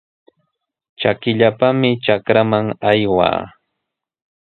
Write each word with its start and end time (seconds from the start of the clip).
Trakipallami 0.99 1.91
trakraman 2.03 2.67
aywaa. 2.89 3.39